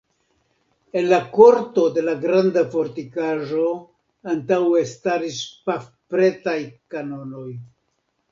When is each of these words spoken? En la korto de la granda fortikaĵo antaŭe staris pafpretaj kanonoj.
En 0.99 1.03
la 1.09 1.17
korto 1.33 1.81
de 1.97 2.03
la 2.05 2.13
granda 2.23 2.63
fortikaĵo 2.75 3.67
antaŭe 4.33 4.83
staris 4.93 5.37
pafpretaj 5.69 6.57
kanonoj. 6.95 7.47